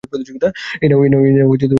এই 0.81 0.87
নাও, 0.89 1.01
নববর্ষের 1.05 1.45
উপহার! 1.45 1.69